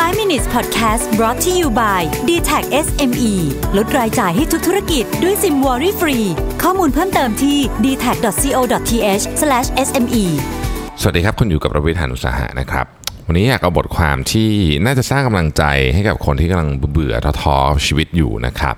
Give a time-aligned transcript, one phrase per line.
[0.00, 3.32] 5 minutes podcast brought to you by d t a c SME
[3.76, 6.18] ลดรายจ่ายให้ทุกธุรกิจด้วยซิมวอรี่ฟรี
[6.62, 8.58] ข้อมูลเพิ่มเติมที่ d t a c c o
[8.88, 9.24] t h
[9.86, 10.24] s m e
[11.00, 12.86] สวัสดีครับ คุณอยู่กับระวิทยานุสาหะนะครับ
[13.26, 14.50] วันนี้อยากเอาบทความที่
[14.84, 15.62] น่าจะสร้างกำลังใจ
[15.94, 17.56] ให้กับคนที่กำลังเบื่อท้อ
[17.86, 18.76] ชีวิตอยู่นะครับ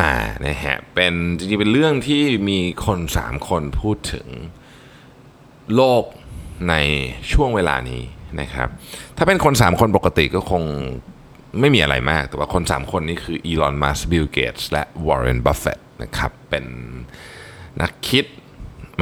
[0.00, 0.12] มา
[0.46, 4.26] นะฮะเป็นจริงๆเป็นเรื่องที่มีคน 3 คนพูดถึง
[5.74, 6.04] โลก
[6.68, 6.74] ใน
[7.32, 8.02] ช่วงเวลานี้
[8.40, 8.68] นะครับ
[9.16, 10.62] ถ้าเป็นคน 3 คนปกติก็คง
[11.60, 16.64] ไม่มีอะไรมาก แต่ว่าคน 3 คนนี้คืออีลอนมัสก์บิลเกตส์และวอร์เรนบัฟเฟตนะครับเป็น
[17.80, 18.24] นักคิด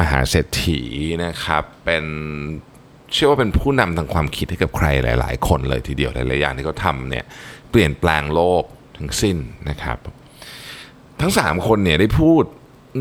[0.01, 0.81] มหาเศรษฐี
[1.25, 2.05] นะครับเป็น
[3.13, 7.25] เชื่อว่าเป็นผู้นำทางความคิดให้กับใครหลาย ๆ คนเลยทีเดียวหลายๆอย่างที่เขาทำเนี่ย
[7.71, 8.65] เปลี่ยนแปลงโลก
[8.97, 9.37] ทั้งสิ้น
[9.71, 9.99] นะครับ
[11.21, 12.45] ทั้ง 3 คนเนี่ยได้พูด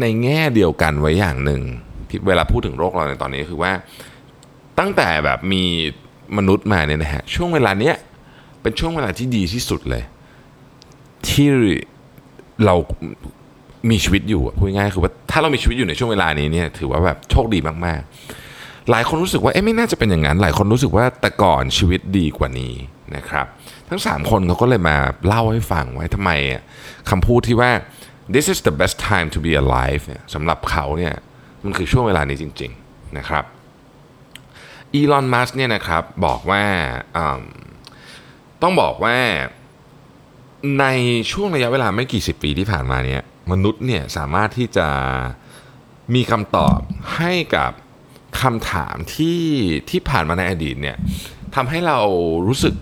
[0.01, 1.61] ในแง่เดียวกันไว้อย่างหนึ่ง
[2.09, 3.71] ที่เวลาพูดถึงโลกเราในตอนนี้คือว่า
[4.79, 5.65] ตั้งแต่แบบมี
[6.37, 7.95] มนุษย์มาเนี่ยนะฮะช่วงเวลาเนี้ย
[8.61, 10.03] เป็นช่วงเวลาที่ดีที่สุดเลย
[11.27, 11.47] ที่
[12.65, 12.75] เรา
[13.89, 22.73] มีชีวิตอยู่พูดง่ายๆคือว่าถ้าเรามีชีวิตอยู่ในช่วงเวลานี้เนี่ยถือว่าแบบโชคดีมากๆ หลายคนรู้สึกว่าเอ๊ะไม่น่าจะเป็นอย่างนั้น หลายคนรู้สึกว่าแต่ก่อนชีวิตดีกว่านี้
[23.15, 23.45] นะครับ
[23.89, 26.31] ทั้ง 3 คนเขาก็เลยมาเล่าให้ฟังไว้ทำไม
[27.09, 27.71] คำพูดที่ว่า
[28.35, 31.13] this is the best time to be alive เนี่ยสำหรับเขาเนี่ย
[31.63, 33.43] มันคือช่วงเวลานี้จริง ๆ นะครับ
[34.93, 36.63] อีลอนมัสเนี่ยนะครับบอกว่า
[38.61, 39.17] ต้องบอกว่า
[40.79, 40.85] ใน
[41.31, 43.21] ช่วงระยะเวลาไม่กี่สิบปีที่ผ่านมาเนี่ย
[43.51, 44.87] มนุษย์เนี่ยสามารถที่จะ
[46.15, 46.79] มีคำตอบ
[47.15, 47.71] ให้กับ
[48.41, 49.41] คำถามที่
[49.89, 50.97] ที่ผ่านมาในอดีตเนี่ย
[51.55, 51.99] ทำให้เรา
[52.47, 52.75] รู้สึก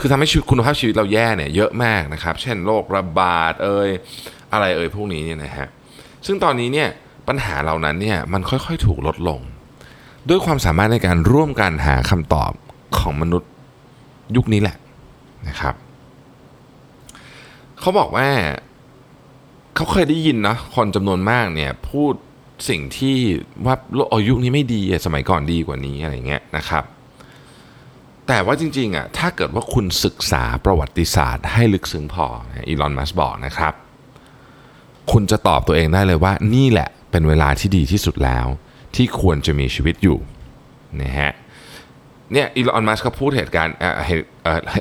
[0.00, 3.88] คือทำให้ชีวิตคุณภาพชีวิตเราแย่เนี่ยเยอะมากนะครับ เช่นโรคระบาดเอ่ย
[4.52, 5.68] อะไรเอ่ยพวกนี้เนี่ยนะฮะ
[6.26, 6.88] ซึ่งตอนนี้เนี่ย
[7.28, 9.40] ปัญหาเหล่านั้นเนี่ยมันค่อยๆถูกลดลง
[10.28, 12.52] ด้วยความสามารถในการร่วมกันหาคำตอบ
[12.98, 13.50] ของมนุษย์
[14.36, 14.76] ยุคนี้แหละ
[15.48, 15.74] นะครับ
[17.80, 18.28] เขาบอกว่า
[19.74, 22.14] เขาเคยได้ยินนะคนจำนวนมากเนี่ยพูด
[22.68, 23.16] สิ่งที่
[23.64, 26.84] ว่าโลกอายุนี้ไม่ดีสมัยก่อนดีกว่านี้อะไรเงี้ยนะครับ
[28.28, 32.26] แต่ว่าจริงๆอะถ้าเกิดว่าคุณศึกษาประวัติศาสตร์ให้ลึกซึ้งพอ
[32.68, 33.74] อีลอนมัสบอกนะครับ
[35.12, 38.46] คุณจะตอบตัวเองได้เลยว่านี่แหละเป็นเวลาที่ดีที่สุดแล้ว
[38.96, 40.18] ที่ควรจะมีชีวิตอยู่
[41.02, 41.32] นะฮะ
[42.32, 43.74] เนี่ยอีลอนมัสก์เขาพูดเหตุการณ์
[44.06, 44.26] เหตุ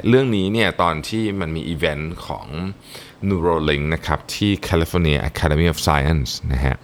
[0.09, 2.45] เรื่องนี้เนี่ยตอนที่มันมีอีเวนต์ของ
[3.29, 6.75] Neuralink นะครับที่ California Academy of Science นะฮะ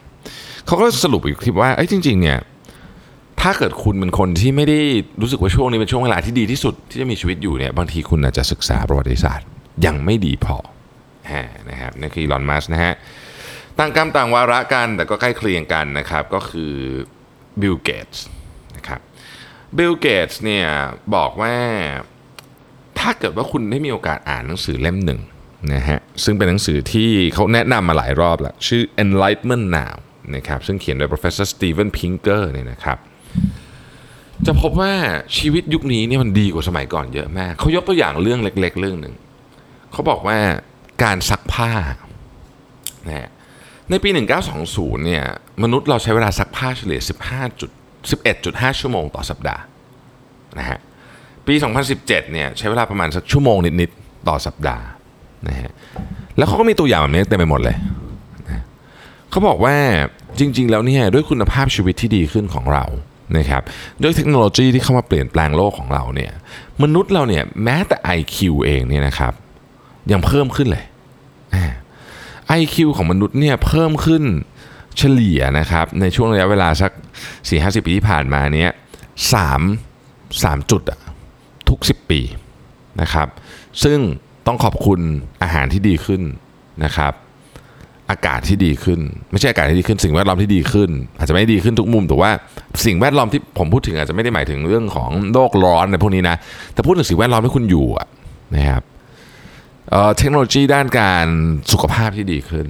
[0.66, 2.40] เขาก็สรุปอีกคลิปว่าเอ้จริงๆเนี่ย
[3.42, 4.80] ถ้าเกิดคุณเป็นคนที่ไม่ได้
[5.22, 9.48] รู้สึกว่าช่วงนี้เป็นช่วงเวลาที่ดีที่สุดที่จะมีชีวิตอยู่เนี่ยบางทีคุณอาจจะศึกษาประวัติศาสตร์
[9.86, 10.58] ยังไม่ดีพอ
[11.70, 12.94] นะครับนี่คืออีลอนมัสก์นะฮะ
[13.80, 16.74] ต่างกรรมต่างวาระกันแต่ก็ใกล้เคียงกันนะครับก็คือ
[17.62, 18.24] บิลเกตส์
[18.76, 19.02] นะครับ
[19.78, 20.68] บิลเกตส์เนี่ย
[21.16, 21.56] บอกว่า
[23.00, 25.20] ถ้าเกิดว่าคุณได้มีโอกาสอ่านหนังสือเล่มหนึ่ง
[25.74, 29.96] นะฮะซึ่งเป็นหนังสือที่เขาแนะนำมาหลายรอบแล้ว ชื่อ Enlightenment Now
[30.36, 32.98] นะครับซึ่งเขียนโดย professor Steven Pinker เนี่ยนะครับ
[34.46, 34.94] จะพบว่า
[35.38, 39.14] ชีวิตยุคนี้เนี่ยมันดีกว่าสมัยก่อนเยอะมาก เขายกตัวอย่างเรื่องเล็ก ๆ เรื่องหนึ่ง
[39.92, 40.38] เขาบอกว่า
[41.04, 41.72] การซักผ้า
[43.08, 43.30] นะฮะ
[43.90, 44.10] ในปี
[44.58, 45.24] 1920 เนี่ย
[45.64, 47.02] มนุษย์เราใช้เวลาซักผ้าเฉลี่ย
[47.70, 49.62] 15.11.5 ชั่วโมงต่อสัปดาห์
[50.60, 50.80] นะฮะ
[51.48, 51.56] ปี
[51.88, 54.86] 2017 เนี่ยใช้เวลาประมาณสักชั่วโมงนิดๆต่อสัปดาห์
[55.48, 55.72] นะฮะ
[56.38, 57.76] แล้วเขาก็มีตัวอย่างแบบนี้เต็มไปหมดเลย
[58.48, 58.64] นะ
[59.30, 59.76] เขาบอกว่า
[60.40, 62.86] จริง ๆ แล้วเนี่ยด้วยคุณภาพชีวิตที่ดีขึ้นของเรา
[63.38, 63.62] นะครับ
[64.02, 66.32] ด้วยเทคโนโลยีที่เข้ามาเปลี่ยนแปลงโลกของเราเนี่ย
[66.84, 69.34] มนุษย์เราเนี่ยแม้แต่ IQ เองเนี่ยนะครับ
[70.12, 70.86] ยังเพิ่มขึ้นเลย
[72.60, 74.24] IQ ของมนุษย์เนี่ยเพิ่มขึ้น
[74.98, 76.92] เฉลี่ยนะครับในช่วงระยะเวลาสัก
[77.40, 78.72] 4-50 ปีที่ผ่านมาเนี้ย
[79.52, 81.00] 3 3จุดอะ
[81.70, 82.22] ทุก 10 ปี
[83.02, 83.28] นะครับ
[83.84, 84.00] ซึ่ง
[84.48, 85.00] ต้องขอบคุณ
[85.44, 86.22] อาหารที่ดีขึ้น
[86.84, 87.14] นะครับ
[88.12, 89.00] อากาศที่ดีขึ้น
[89.32, 92.32] ไม่ใช่อากาศที่ดีขึ้น สิ่งแวดล้อมที่ดีขึ้น อาจจะไม่ดีขึ้นทุกมุมแต่ว่า
[92.86, 96.36] สิ่งแวดล้อมที่ผมพูดถึงอาจจะไม่ได้หมายถึงเรื่องของโลกร้อนในพวกนี้นะ
[96.74, 98.08] แต่พูดถึงสิ่งแวดล้อมที่คุณอยู่อะ
[98.56, 98.84] นะครับ
[100.18, 101.26] เทคโนโลยีด้านการ
[101.72, 102.68] สุขภาพที่ดีขึ้น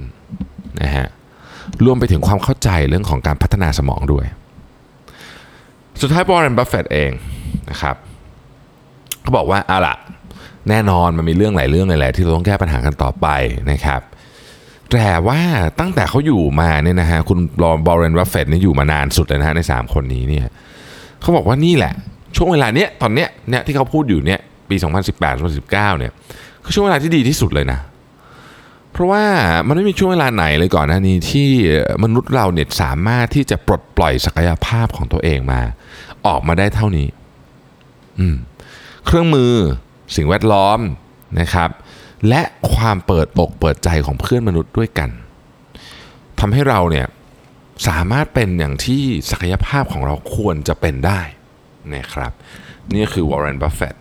[0.82, 1.06] นะฮะ
[1.84, 4.26] รวมไปถึงความเข้าใจเรื่องของการพัฒนาสมองด้วย
[6.00, 7.10] สุดท้ายวอร์เรนบัฟเฟตเอง
[7.70, 7.96] นะครับ
[9.22, 9.94] เขาบอกว่าเอาล่ะ
[10.68, 13.26] แน่นอนมันมีเรื่องหลายเรื่องเลยแหละที่เราต้องแก้ปัญหากันต่อไป
[13.70, 14.00] นะครับ
[14.92, 15.40] แต่ว่า
[15.80, 17.70] ตั้งแต่เขาอยู่มาเนี่ยนะฮะคุณวอร์เร
[18.10, 20.42] นบัฟเฟตนี่อยู่มานานสุดเลยนะฮะใน 3 คนนี้เนี่ย
[21.20, 21.92] เขาบอกว่านี่แหละ
[22.36, 24.76] ช่วงเวลาเนี้ยตอนเนี้ยเนี่ยที่เขาพูดอยู่เนี่ยปี
[25.22, 26.12] 2018-2019เนี่ย
[26.68, 27.80] คือช่วงเวลาที่ดีที่สุดเลยนะ
[28.92, 29.24] เพราะว่า
[29.66, 31.48] มันไม่มีช่วงเวลาไหนเลยก่อนหน้านี้ที่
[32.04, 35.60] มนุษย์เราเนี่ยสามารถที่จะปลดปล่อยศักยภาพของตัวเองมา
[36.26, 37.08] ออกมาได้เท่านี้
[38.18, 38.36] อืม
[39.06, 39.52] เครื่องมือ
[40.16, 40.78] สิ่งแวดล้อม
[41.40, 41.70] นะครับ
[42.28, 42.42] และ
[42.74, 45.10] ความเปิดอกเปิดใจของเพื่อนมนุษย์ด้วยกัน
[46.40, 47.06] ทำให้เราเนี่ย
[47.88, 51.20] สามารถเป็นอย่างที่ศักยภาพของเราควรจะเป็นได้
[51.94, 52.32] นะครับ
[52.94, 53.94] นี่คือวอร์เรนบัฟเฟต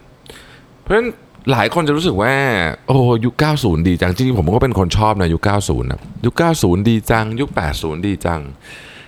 [0.81, 1.09] เพราะฉะนั้น
[1.51, 2.33] หลายคนจะรู้สึกว่า
[2.87, 8.41] โอ้ยุค 90 ดีจัง จริงๆ ผมก็เป็นคนชอบนะยุค 90 นะ ยุค 90 ดีจัง ยุค 80 ดีจัง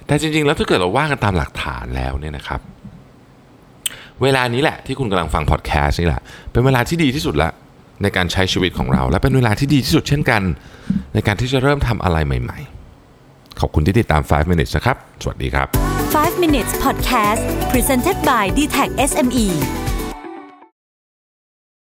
[0.06, 2.62] แต่จริง ๆ แล้วถ้าเกิดเราว่ากันตามหลักฐานแล้วเนี่ยนะครับ
[4.22, 6.22] เวลานี้แหละที่คุณกำลังฟังพอดแคสต์นี่แหละ
[6.52, 7.52] เป็นเวลาที่ดีที่สุดละ
[8.04, 10.42] ในการใช้ชีวิตของเรา และเป็นเวลาที่ดีที่สุดเช่นกัน
[11.14, 12.60] ในการที่จะเริ่มทำอะไรใหม่
[13.10, 15.68] ๆ ขอบคุณที่ติดตาม 5 minutes นะครับ สวัสดีครับ
[16.10, 17.42] 5 minutes podcast
[17.72, 19.48] presented by d t e c h SME